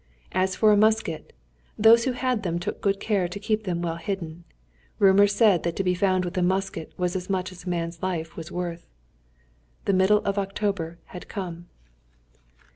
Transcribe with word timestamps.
As 0.31 0.55
for 0.55 0.71
a 0.71 0.75
musket, 0.75 1.31
those 1.77 2.05
who 2.05 2.13
had 2.13 2.41
them 2.41 2.57
took 2.57 2.81
good 2.81 2.99
care 2.99 3.27
to 3.27 3.39
keep 3.39 3.65
them 3.65 3.83
well 3.83 3.97
hidden. 3.97 4.45
Rumour 4.97 5.27
said 5.27 5.61
that 5.61 5.75
to 5.75 5.83
be 5.83 5.93
found 5.93 6.25
with 6.25 6.35
a 6.39 6.41
musket 6.41 6.91
was 6.97 7.15
as 7.15 7.29
much 7.29 7.51
as 7.51 7.65
a 7.65 7.69
man's 7.69 8.01
life 8.01 8.35
was 8.35 8.51
worth. 8.51 8.87
The 9.85 9.93
middle 9.93 10.23
of 10.25 10.39
October 10.39 10.97
had 11.13 11.27
come. 11.27 11.67